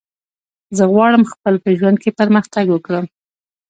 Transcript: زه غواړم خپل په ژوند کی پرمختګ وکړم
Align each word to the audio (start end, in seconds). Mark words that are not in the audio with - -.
زه 0.77 0.83
غواړم 0.93 1.23
خپل 1.31 1.53
په 1.63 1.69
ژوند 1.77 1.97
کی 2.03 2.09
پرمختګ 2.19 2.65
وکړم 2.71 3.05